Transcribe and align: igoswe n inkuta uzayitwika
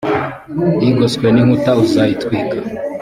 igoswe 0.89 1.27
n 1.31 1.37
inkuta 1.41 1.71
uzayitwika 1.83 2.57